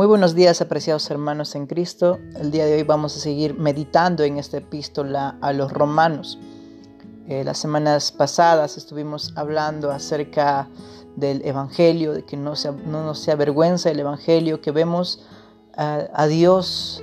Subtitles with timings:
[0.00, 2.20] Muy buenos días, apreciados hermanos en Cristo.
[2.34, 6.38] El día de hoy vamos a seguir meditando en esta epístola a los romanos.
[7.28, 10.70] Eh, las semanas pasadas estuvimos hablando acerca
[11.16, 12.54] del Evangelio, de que no,
[12.86, 15.22] no nos sea vergüenza el Evangelio, que vemos
[15.76, 17.02] a, Dios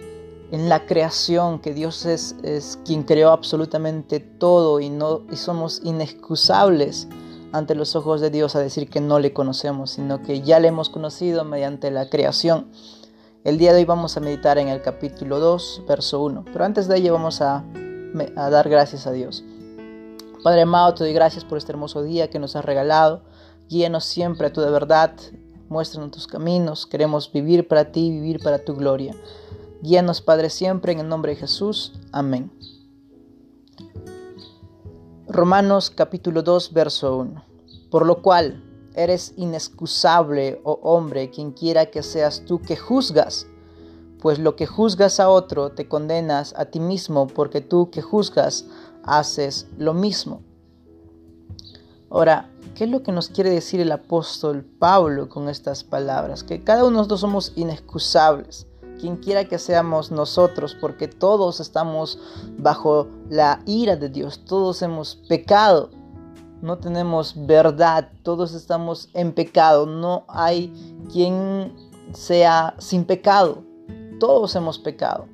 [0.52, 5.82] en la creación, que Dios es, es, quien creó absolutamente todo y, no, y somos
[5.84, 7.08] inexcusables
[7.52, 10.68] ante los ojos de Dios a decir que no le conocemos, sino que ya le
[10.68, 12.68] hemos conocido mediante la creación.
[13.44, 16.88] El día de hoy vamos a meditar en el capítulo 2, verso 1, pero antes
[16.88, 17.64] de ello vamos a,
[18.36, 19.44] dar gracias a Dios.
[20.44, 23.22] Padre amado, te doy gracias por este hermoso día que nos has regalado.
[23.70, 25.14] Guíanos siempre a tu de verdad,
[25.70, 26.86] muéstranos tus caminos.
[26.86, 29.16] Queremos vivir para ti, vivir para tu gloria.
[29.82, 31.94] Guíanos, Padre, siempre en el nombre de Jesús.
[32.12, 32.52] Amén.
[35.30, 37.44] Romanos capítulo 2, verso 1.
[37.92, 38.64] Por lo cual
[38.96, 43.46] eres inexcusable, oh hombre, quien quiera que seas tú que juzgas,
[44.22, 48.68] pues lo que juzgas a otro te condenas a ti mismo, porque tú que juzgas
[49.04, 50.44] haces lo mismo.
[52.10, 56.46] Ahora, ¿qué es lo que nos quiere decir el apóstol Pablo con estas palabras?
[56.46, 58.66] Que cada uno de nosotros somos inexcusables
[58.98, 62.20] quien quiera que seamos nosotros, porque todos estamos
[62.58, 65.90] bajo la ira de Dios, todos hemos pecado,
[66.62, 70.74] no tenemos verdad, todos estamos en pecado, no hay
[71.12, 71.74] quien
[72.14, 73.64] sea sin pecado,
[74.20, 75.28] todos hemos pecado.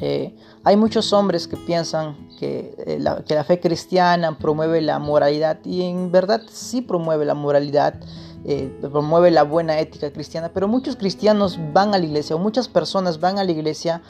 [0.00, 5.82] Eh, hay muchos hombres que piensan eh, que la fe cristiana promueve la moralidad y
[5.82, 7.94] en verdad sí promueve la moralidad
[8.44, 12.68] eh, promueve la buena ética cristiana, pero muchos cristianos van a la iglesia o muchas
[12.68, 14.02] personas van a la iglesia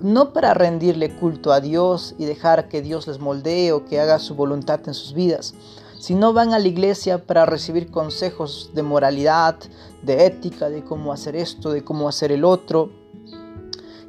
[0.00, 4.18] no para rendirle culto a Dios y dejar que Dios les moldee o que haga
[4.18, 5.54] su voluntad en sus vidas,
[5.98, 9.56] sino van a la iglesia para recibir consejos de moralidad,
[10.02, 12.90] de ética, de cómo hacer esto, de cómo hacer el otro.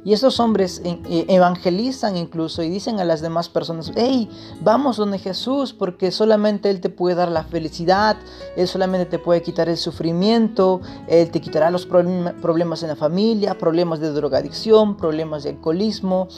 [0.02, 4.30] Y estos hombres e, evangelizan incluso y dicen a las demás personas, hey,
[4.62, 8.16] vamos donde Jesús porque solamente Él te puede dar la felicidad,
[8.56, 13.58] Él solamente te puede quitar el sufrimiento, Él te quitará los problemas en la familia,
[13.58, 16.28] problemas de drogadicción, problemas de alcoholismo,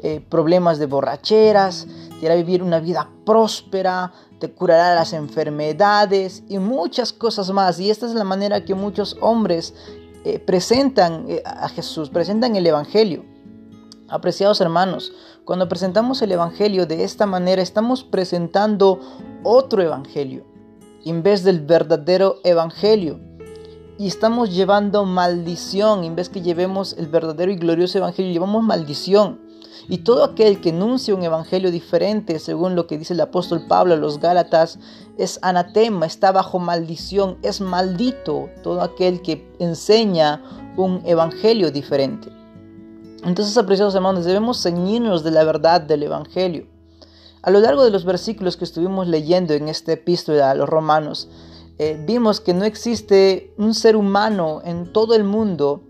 [0.00, 1.86] eh, problemas de borracheras,
[2.18, 7.78] te hará vivir una vida próspera, te curará las enfermedades y muchas cosas más.
[7.78, 9.74] Y esta es la manera que muchos hombres
[10.24, 13.24] eh, presentan eh, a Jesús, presentan el Evangelio.
[14.08, 15.12] Apreciados hermanos,
[15.44, 19.00] cuando presentamos el Evangelio de esta manera, estamos presentando
[19.42, 20.44] otro Evangelio
[21.04, 23.20] en vez del verdadero Evangelio.
[23.98, 29.40] Y estamos llevando maldición, en vez que llevemos el verdadero y glorioso Evangelio, llevamos maldición.
[29.88, 33.94] Y todo aquel que enuncia un evangelio diferente, según lo que dice el apóstol Pablo
[33.94, 34.78] a los Gálatas,
[35.18, 40.42] es anatema, está bajo maldición, es maldito todo aquel que enseña
[40.76, 42.28] un evangelio diferente.
[43.24, 46.66] Entonces, apreciados hermanos, debemos ceñirnos de la verdad del evangelio.
[47.42, 51.28] A lo largo de los versículos que estuvimos leyendo en esta epístola a los romanos,
[51.78, 55.82] eh, vimos que no existe un ser humano en todo el mundo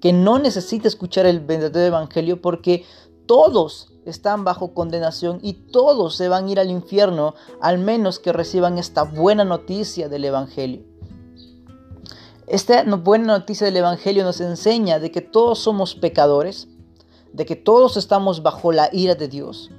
[0.00, 2.84] que no necesita escuchar el verdadero evangelio porque
[3.26, 8.32] todos están bajo condenación y todos se van a ir al infierno al menos que
[8.32, 10.82] reciban esta buena noticia del evangelio.
[12.46, 16.68] Esta buena noticia del evangelio nos enseña de que todos somos pecadores,
[17.34, 19.70] de que todos estamos bajo la ira de Dios,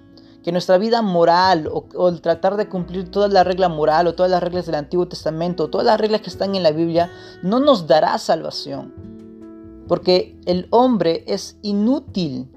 [0.43, 4.31] que nuestra vida moral o, el tratar de cumplir toda la regla moral o todas
[4.31, 7.87] las reglas del Antiguo Testamento, todas las reglas que están en la Biblia, no nos
[7.87, 9.08] dará salvación
[9.89, 12.47] porque el hombre es inútil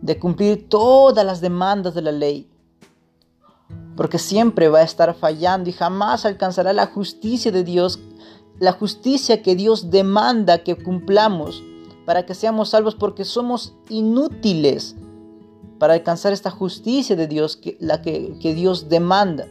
[0.00, 2.48] de cumplir todas las demandas de la ley,
[3.96, 8.00] porque siempre va a estar fallando y jamás alcanzará la justicia de Dios,
[8.58, 11.62] la justicia que Dios demanda que cumplamos
[12.06, 14.96] para que seamos salvos, porque somos inútiles
[15.78, 19.46] para alcanzar esta justicia de Dios, que, la que, que Dios demanda.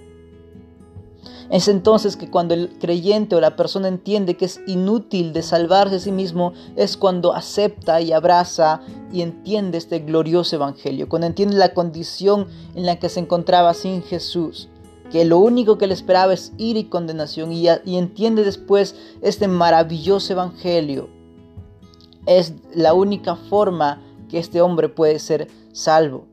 [1.50, 5.98] Es entonces que cuando el creyente o la persona entiende que es inútil de salvarse
[5.98, 8.81] a sí mismo, es cuando acepta y abraza
[9.12, 14.01] y entiende este glorioso evangelio, cuando entiende la condición en la que se encontraba sin
[14.04, 14.69] Jesús,
[15.12, 19.48] que lo único que le esperaba es ir y condenación, y, y entiende después este
[19.48, 21.10] maravilloso evangelio.
[22.25, 26.25] Es la única forma que este hombre puede ser salvo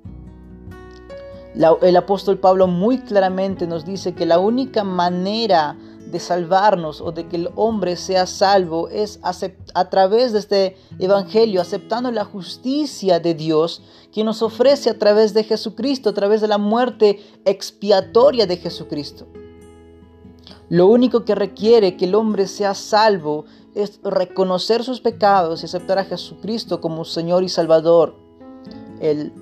[1.55, 5.77] el apóstol Pablo muy claramente nos dice que la única manera
[6.11, 11.61] de salvarnos o de que el hombre sea salvo es a través de este evangelio,
[11.61, 13.83] aceptando la justicia de Dios
[14.13, 19.27] que nos ofrece a través de Jesucristo, a través de la muerte expiatoria de Jesucristo.
[20.69, 23.45] Lo único que requiere que el hombre sea salvo
[23.75, 28.17] es reconocer sus pecados y aceptar a Jesucristo como Señor y Salvador.
[29.01, 29.33] El,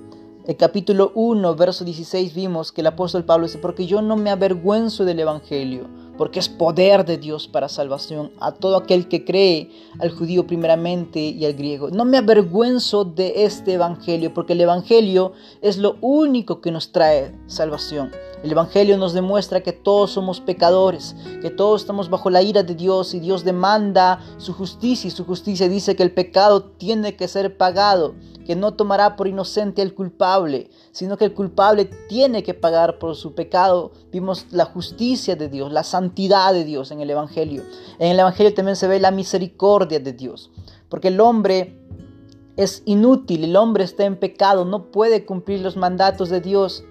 [0.49, 4.31] el capítulo 1, verso 16 vimos que el apóstol Pablo dice, porque yo no me
[4.31, 5.87] avergüenzo del Evangelio
[6.19, 11.21] porque es poder de Dios para salvación a todo aquel que cree, al judío primeramente
[11.21, 11.91] y al griego.
[11.91, 15.31] No me avergüenzo de este Evangelio, porque el Evangelio
[15.61, 18.11] es lo único que nos trae salvación.
[18.43, 22.75] El Evangelio nos demuestra que todos somos pecadores, que todos estamos bajo la ira de
[22.75, 27.29] Dios y Dios demanda su justicia y su justicia dice que el pecado tiene que
[27.29, 28.15] ser pagado
[28.49, 33.15] que no tomará por inocente al culpable, sino que el culpable tiene que pagar por
[33.15, 33.91] su pecado.
[34.11, 37.63] Vimos la justicia de Dios, la santidad de Dios en el Evangelio.
[37.99, 40.51] En el Evangelio también se ve la misericordia de Dios,
[40.89, 41.79] porque el hombre
[42.57, 46.83] es inútil, el hombre está en pecado, no puede cumplir los mandatos de Dios.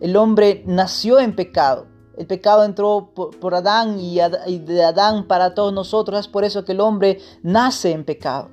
[0.00, 1.86] El hombre nació en pecado.
[2.16, 4.18] El pecado entró por, Adán y
[4.58, 6.20] de Adán para todos nosotros.
[6.20, 8.50] Es por eso que el hombre nace en pecado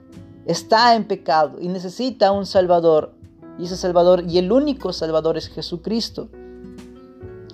[0.49, 3.13] está en pecado y necesita un Salvador.
[3.59, 6.29] Y ese Salvador, y el único Salvador es Jesucristo.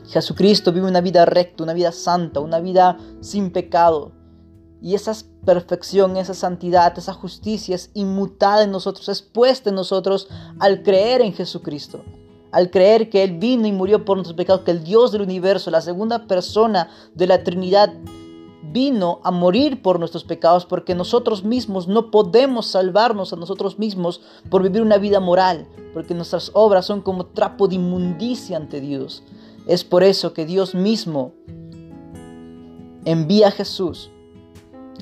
[0.09, 4.11] Jesucristo vive una vida recta, una vida santa, una vida sin pecado.
[4.81, 5.13] Y esa
[5.45, 10.27] perfección, esa santidad, esa justicia es inmutada en nosotros, es puesta en nosotros
[10.59, 12.03] al creer en Jesucristo.
[12.51, 15.71] Al creer que Él vino y murió por nuestros pecados, que el Dios del universo,
[15.71, 17.93] la segunda persona de la Trinidad,
[18.75, 24.21] vino a morir por nuestros pecados porque nosotros mismos no podemos salvarnos a nosotros mismos
[24.49, 29.23] por vivir una vida moral, porque nuestras obras son como trapo de inmundicia ante Dios.
[29.67, 31.33] Es por eso que Dios mismo
[33.05, 34.11] envía a Jesús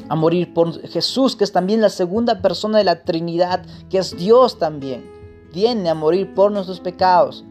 [0.09, 4.17] a morir por Jesús, que es también la segunda persona de la Trinidad, que es
[4.17, 5.09] Dios también.
[5.53, 7.45] Viene a morir por nuestros pecados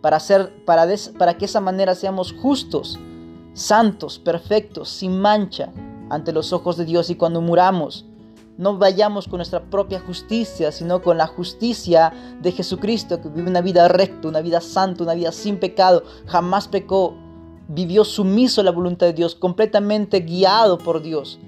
[0.00, 0.18] para,
[0.66, 0.86] para
[1.34, 2.98] que de esa manera seamos justos
[3.54, 5.72] santos, perfectos, sin mancha
[6.10, 8.06] ante los ojos de Dios y cuando muramos
[8.58, 13.60] no vayamos con nuestra propia justicia, sino con la justicia de Jesucristo, que vive una
[13.60, 17.14] vida recta, una vida santa, una vida sin pecado, jamás pecó,
[17.68, 21.38] vivió sumiso a la voluntad de Dios, completamente guiado por Dios.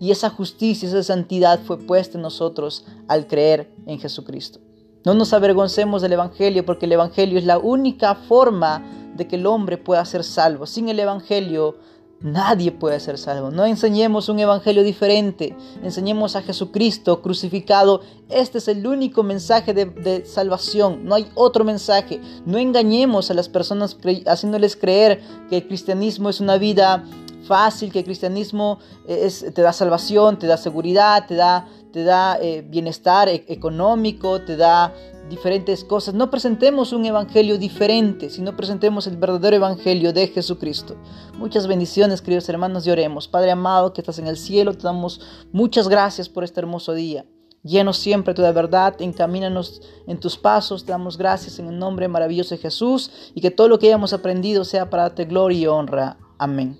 [0.00, 4.60] Y esa justicia, esa santidad fue puesta en nosotros al creer en Jesucristo.
[5.04, 8.82] No nos avergoncemos del Evangelio, porque el Evangelio es la única forma
[9.14, 10.66] de que el hombre pueda ser salvo.
[10.66, 11.76] Sin el Evangelio
[12.20, 13.50] nadie puede ser salvo.
[13.50, 18.02] No enseñemos un Evangelio diferente, enseñemos a Jesucristo crucificado.
[18.28, 22.20] Este es el único mensaje de, salvación, no hay otro mensaje.
[22.44, 23.96] No engañemos a las personas
[24.26, 27.04] haciéndoles creer que el cristianismo es una vida
[27.46, 32.64] fácil, que el cristianismo te da salvación, te da seguridad, te da, te da eh,
[32.66, 34.92] bienestar e-, económico, te da
[35.28, 36.14] diferentes cosas.
[36.14, 40.96] No presentemos un evangelio diferente, sino presentemos el verdadero evangelio de Jesucristo.
[41.38, 43.28] Muchas bendiciones, queridos hermanos, y oremos.
[43.28, 45.20] Padre amado que estás en el cielo, te damos
[45.52, 47.24] muchas gracias por este hermoso día.
[47.62, 52.54] Llenos siempre tu verdad, encamínanos en tus pasos, te damos gracias en el nombre maravilloso
[52.54, 56.16] de Jesús y que todo lo que hayamos aprendido sea para darte gloria y honra.
[56.38, 56.78] Amén.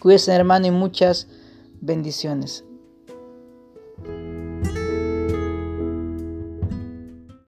[0.00, 1.26] Cuídense hermano y muchas
[1.82, 2.64] bendiciones.